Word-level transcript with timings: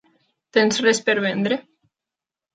Tens 0.57 0.79
res 0.85 1.01
per 1.11 1.15
vendre? 1.27 1.61